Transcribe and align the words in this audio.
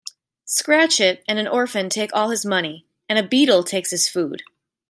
Scratchit 0.47 1.21
and 1.27 1.37
an 1.37 1.47
orphan 1.47 1.87
take 1.87 2.09
all 2.11 2.31
his 2.31 2.43
money, 2.43 2.87
and 3.07 3.19
a 3.19 3.23
beadle 3.23 3.63
takes 3.63 3.91
his 3.91 4.09
food. 4.09 4.41